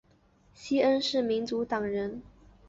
[0.55, 2.23] 西恩是民主党人。